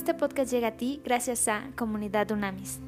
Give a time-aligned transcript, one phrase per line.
[0.00, 2.80] Este podcast llega a ti gracias a Comunidad Unamis.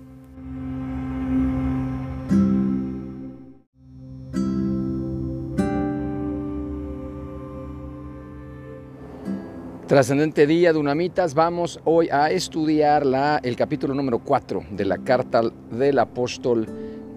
[9.86, 15.42] Trascendente día, Dunamitas, vamos hoy a estudiar la, el capítulo número 4 de la carta
[15.70, 16.66] del apóstol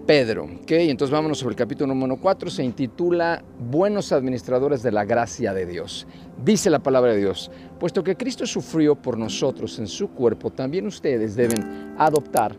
[0.06, 0.48] Pedro.
[0.62, 0.88] ¿okay?
[0.88, 5.66] Entonces vámonos sobre el capítulo número 4, se intitula Buenos administradores de la gracia de
[5.66, 6.06] Dios.
[6.44, 10.86] Dice la palabra de Dios, puesto que Cristo sufrió por nosotros en su cuerpo, también
[10.86, 12.54] ustedes deben adoptar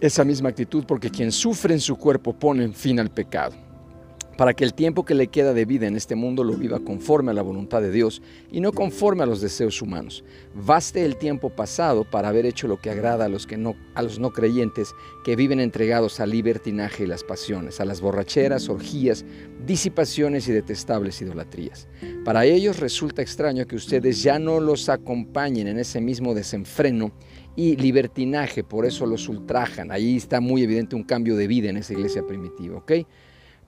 [0.00, 3.65] esa misma actitud, porque quien sufre en su cuerpo pone fin al pecado
[4.36, 7.30] para que el tiempo que le queda de vida en este mundo lo viva conforme
[7.30, 10.24] a la voluntad de Dios y no conforme a los deseos humanos.
[10.54, 14.02] Baste el tiempo pasado para haber hecho lo que agrada a los, que no, a
[14.02, 19.24] los no creyentes que viven entregados al libertinaje y las pasiones, a las borracheras, orgías,
[19.64, 21.88] disipaciones y detestables idolatrías.
[22.24, 27.12] Para ellos resulta extraño que ustedes ya no los acompañen en ese mismo desenfreno
[27.56, 29.90] y libertinaje, por eso los ultrajan.
[29.90, 32.92] Ahí está muy evidente un cambio de vida en esa iglesia primitiva, ¿ok?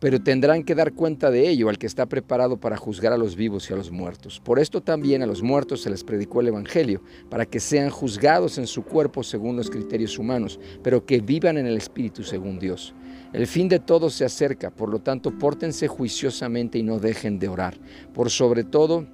[0.00, 3.36] Pero tendrán que dar cuenta de ello al que está preparado para juzgar a los
[3.36, 4.40] vivos y a los muertos.
[4.40, 8.58] Por esto también a los muertos se les predicó el Evangelio, para que sean juzgados
[8.58, 12.94] en su cuerpo según los criterios humanos, pero que vivan en el Espíritu según Dios.
[13.32, 17.48] El fin de todos se acerca, por lo tanto, pórtense juiciosamente y no dejen de
[17.48, 17.78] orar.
[18.14, 19.06] Por sobre todo,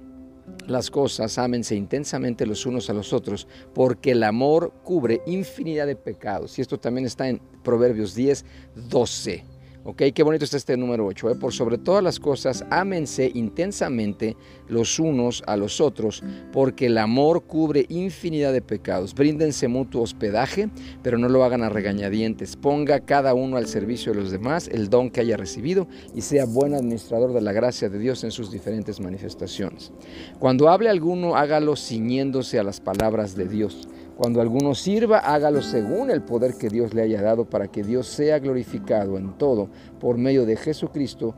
[0.67, 5.95] las cosas, ámense intensamente los unos a los otros, porque el amor cubre infinidad de
[5.95, 6.57] pecados.
[6.57, 8.45] Y esto también está en Proverbios 10,
[8.89, 9.54] 12.
[9.87, 11.29] Ok, qué bonito está este número 8.
[11.29, 11.35] ¿eh?
[11.35, 14.35] Por sobre todas las cosas, ámense intensamente
[14.67, 19.13] los unos a los otros, porque el amor cubre infinidad de pecados.
[19.13, 20.71] Bríndense mutuo hospedaje,
[21.03, 22.55] pero no lo hagan a regañadientes.
[22.55, 26.45] Ponga cada uno al servicio de los demás el don que haya recibido y sea
[26.45, 29.91] buen administrador de la gracia de Dios en sus diferentes manifestaciones.
[30.39, 36.09] Cuando hable alguno, hágalo ciñéndose a las palabras de Dios cuando alguno sirva, hágalo según
[36.09, 40.17] el poder que Dios le haya dado para que Dios sea glorificado en todo por
[40.17, 41.35] medio de Jesucristo,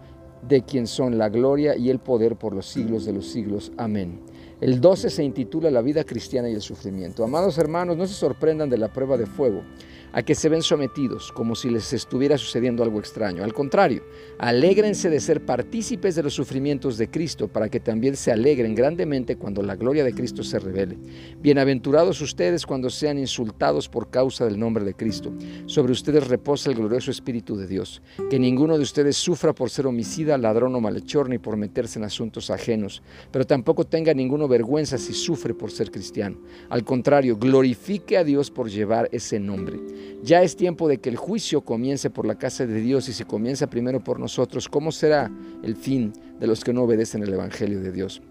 [0.48, 3.72] de quien son la gloria y el poder por los siglos de los siglos.
[3.78, 4.22] Amén.
[4.62, 7.24] El 12 se intitula La vida cristiana y el sufrimiento.
[7.24, 9.64] Amados hermanos, no se sorprendan de la prueba de fuego
[10.14, 13.44] a que se ven sometidos como si les estuviera sucediendo algo extraño.
[13.44, 14.04] Al contrario,
[14.40, 19.38] alégrense de ser partícipes de los sufrimientos de Cristo para que también se alegren grandemente
[19.38, 20.98] cuando la gloria de Cristo se revele.
[21.40, 25.34] Bienaventurados ustedes cuando sean insultados por causa del nombre de Cristo.
[25.66, 28.02] Sobre ustedes reposa el glorioso Espíritu de Dios.
[28.30, 32.06] Que ninguno de ustedes sufra por ser homicida, ladrón o malhechor, ni por meterse en
[32.06, 33.02] asuntos ajenos,
[33.32, 36.38] pero tampoco tenga ninguno vergüenza si sufre por ser cristiano.
[36.70, 39.80] Al contrario, glorifique a Dios por llevar ese nombre.
[40.24, 43.24] Ya es tiempo de que el juicio comience por la casa de Dios y si
[43.24, 45.32] comienza primero por nosotros, ¿cómo será
[45.64, 48.22] el fin de los que no obedecen el Evangelio de Dios?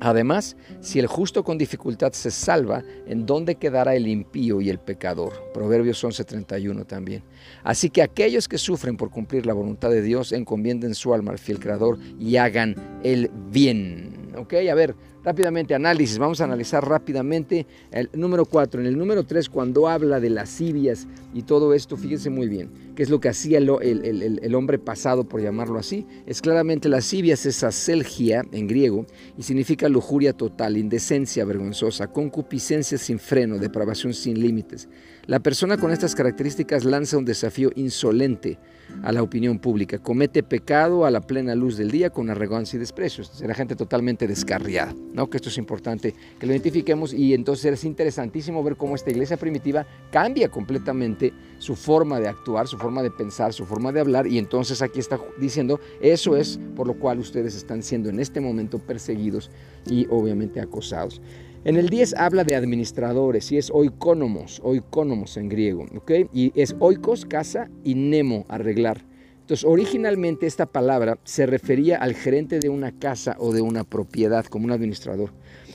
[0.00, 4.78] Además, si el justo con dificultad se salva, ¿en dónde quedará el impío y el
[4.78, 5.32] pecador?
[5.52, 7.22] Proverbios 11:31 también.
[7.62, 11.38] Así que aquellos que sufren por cumplir la voluntad de Dios, encomienden su alma al
[11.38, 14.32] fiel Creador y hagan el bien.
[14.36, 14.54] ¿Ok?
[14.70, 16.18] A ver, Rápidamente, análisis.
[16.18, 18.82] Vamos a analizar rápidamente el número 4.
[18.82, 23.02] En el número 3, cuando habla de lascivias y todo esto, fíjense muy bien, qué
[23.02, 26.06] es lo que hacía el, hombre pasado, por llamarlo así.
[26.26, 29.06] Es claramente lascivias, es aselgia en griego
[29.38, 34.90] y significa lujuria total, indecencia vergonzosa, concupiscencia sin freno, depravación sin límites.
[35.26, 38.58] La persona con estas características lanza un desafío insolente
[39.02, 42.80] a la opinión pública, comete pecado a la plena luz del día con arrogancia y
[42.80, 43.24] desprecio.
[43.24, 45.30] Será gente totalmente descarriada, ¿no?
[45.30, 49.38] Que esto es importante que lo identifiquemos y entonces es interesantísimo ver cómo esta iglesia
[49.38, 54.26] primitiva cambia completamente su forma de actuar, su forma de pensar, su forma de hablar
[54.26, 58.40] y entonces aquí está diciendo, eso es por lo cual ustedes están siendo en este
[58.40, 59.50] momento perseguidos
[59.88, 61.22] y obviamente acosados.
[61.64, 66.10] En el 10 habla de administradores y es oikonomos, oikonomos en griego, ¿ok?
[66.34, 69.02] Y es oikos, casa, y nemo, arreglar.
[69.44, 74.46] Entonces, originalmente esta palabra se refería al gerente de una casa o de una propiedad,
[74.46, 75.32] como un administrador.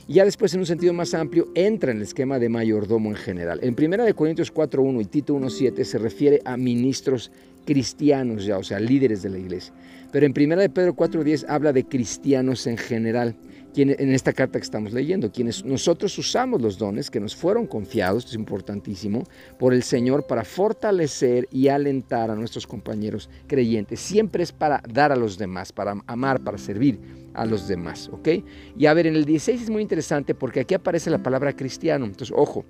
[0.08, 3.16] Y ya después, en un sentido más amplio, entra en el esquema de mayordomo en
[3.16, 3.60] general.
[3.62, 7.32] En 1 Corintios 4.1 y Tito 1.7 se refiere a ministros
[7.70, 9.72] cristianos ya, o sea, líderes de la iglesia.
[10.12, 13.36] Pero en 1 de Pedro 4.10 habla de cristianos en general
[13.76, 18.24] en esta carta que estamos leyendo, quienes nosotros usamos los dones que nos fueron confiados,
[18.24, 19.24] esto es importantísimo,
[19.60, 24.00] por el Señor para fortalecer y alentar a nuestros compañeros creyentes.
[24.00, 27.00] Siempre es para dar a los demás, para amar, para servir
[27.36, 28.30] a los demás, ¿ok?
[28.76, 32.06] Y a ver, en el 16 es muy interesante porque aquí aparece la palabra cristiano.
[32.06, 32.66] Entonces, ojo,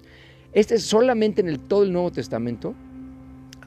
[0.51, 2.75] este es solamente en el, todo el Nuevo Testamento.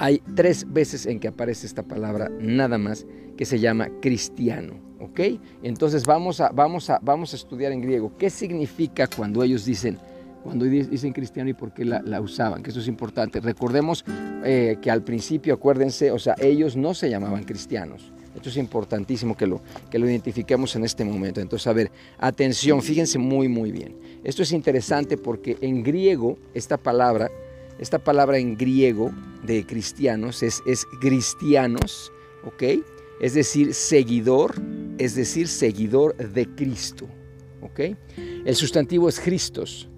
[0.03, 3.07] Hay tres veces en que aparece esta palabra nada más
[3.37, 4.75] que se llama cristiano.
[4.99, 5.21] ¿Ok?
[5.63, 9.99] Entonces vamos a, vamos, a, vamos a estudiar en griego qué significa cuando ellos dicen
[10.43, 13.39] cuando dicen cristiano y por qué la, usaban, que eso es importante.
[13.39, 14.05] Recordemos
[14.45, 18.11] eh, que al principio, acuérdense, o sea, ellos no se llamaban cristianos.
[18.35, 21.41] Esto es importantísimo que lo, que lo identifiquemos en este momento.
[21.41, 23.95] Entonces, a ver, atención, fíjense muy, muy bien.
[24.25, 27.31] Esto es interesante porque en griego, esta palabra,
[27.79, 32.13] esta palabra en griego de cristianos es, es cristianos,
[32.45, 32.85] ¿ok?
[33.21, 34.55] Es decir, seguidor,
[34.99, 37.07] es decir, seguidor de Cristo,
[37.61, 37.81] ¿ok?
[38.45, 39.89] El sustantivo es Christos,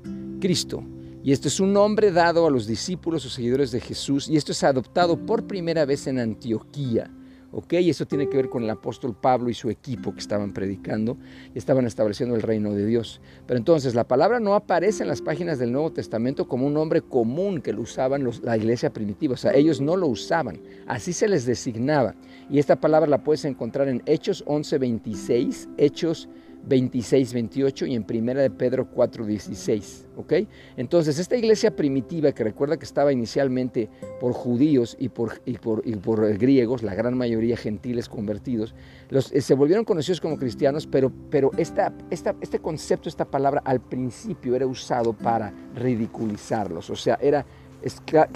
[0.41, 0.85] Cristo.
[1.23, 4.53] Y esto es un nombre dado a los discípulos o seguidores de Jesús y esto
[4.53, 7.11] es adoptado por primera vez en Antioquía.
[7.55, 7.75] ¿Ok?
[7.75, 11.17] Y eso tiene que ver con el apóstol Pablo y su equipo que estaban predicando
[11.55, 13.21] y estaban estableciendo el reino de Dios.
[13.47, 17.03] Pero entonces la palabra no aparece en las páginas del Nuevo Testamento como un nombre
[17.03, 21.29] común que lo usaban la iglesia primitiva, o sea, ellos no lo usaban, así se
[21.29, 22.15] les designaba.
[22.51, 26.29] Y esta palabra la puedes encontrar en Hechos 11:26, Hechos
[26.66, 30.05] 26, 28 y en Primera de Pedro 4, 16.
[30.16, 30.32] ¿ok?
[30.76, 33.88] Entonces, esta iglesia primitiva que recuerda que estaba inicialmente
[34.20, 38.75] por judíos y por, y por, y por griegos, la gran mayoría gentiles convertidos,
[39.11, 43.81] eh, se volvieron conocidos como cristianos, pero, pero esta, esta, este concepto, esta palabra al
[43.81, 47.44] principio era usado para ridiculizarlos, o sea, era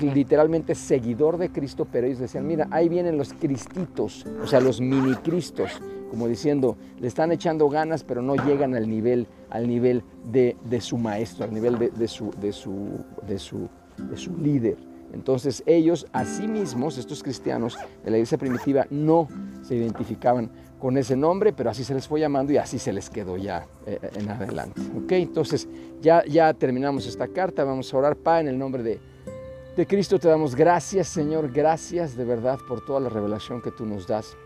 [0.01, 4.79] literalmente seguidor de Cristo, pero ellos decían, mira, ahí vienen los cristitos, o sea, los
[4.79, 10.03] mini cristos, como diciendo, le están echando ganas, pero no llegan al nivel, al nivel
[10.31, 13.69] de, su maestro, al nivel de, su, de, su, de, su,
[13.99, 14.77] de su líder.
[15.13, 19.29] Entonces ellos, a sí mismos, estos cristianos de la iglesia primitiva, no
[19.63, 23.11] se identificaban con ese nombre, pero así se les fue llamando y así se les
[23.11, 24.81] quedó ya eh, en adelante.
[25.11, 25.67] Entonces
[26.01, 29.01] ya, ya terminamos esta carta, vamos a orar, Pa, en el nombre de
[29.79, 33.87] de Cristo te damos gracias, Señor, gracias de verdad por toda la revelación que tú
[33.87, 34.37] nos das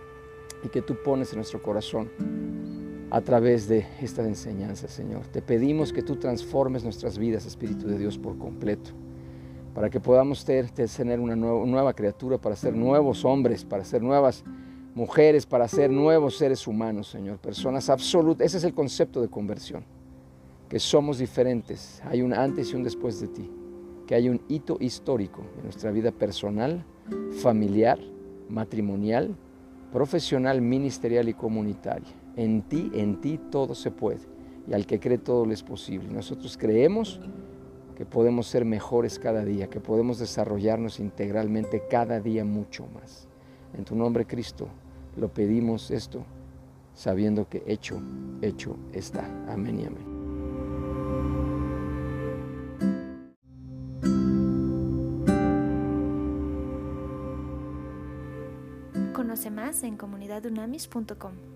[0.63, 2.11] y que tú pones en nuestro corazón
[3.11, 5.27] a través de esta enseñanza, Señor.
[5.27, 8.91] Te pedimos que tú transformes nuestras vidas, Espíritu de Dios, por completo,
[9.75, 14.45] para que podamos tener una nueva, criatura, para ser nuevos hombres, para ser nuevas
[14.95, 18.47] mujeres, para ser nuevos seres humanos, Señor, personas absolutas.
[18.47, 19.85] Ese es el concepto de conversión,
[20.69, 23.51] que somos diferentes, hay un antes y un después de ti
[24.07, 26.85] que hay un hito histórico en nuestra vida personal,
[27.41, 27.99] familiar,
[28.49, 29.35] matrimonial,
[29.93, 32.09] profesional, ministerial y comunitaria.
[32.37, 34.21] En ti, en ti todo se puede.
[34.67, 36.09] Y al que cree todo le es posible.
[36.11, 37.21] Nosotros creemos
[37.97, 43.29] que podemos ser mejores cada día, que podemos desarrollarnos integralmente cada día mucho más.
[43.77, 44.69] En tu nombre, Cristo,
[45.17, 46.25] lo pedimos esto,
[46.95, 48.01] sabiendo que hecho,
[48.41, 49.27] hecho está.
[49.49, 50.12] Amén y amén.
[59.51, 61.52] Más en comunidadunamis.com.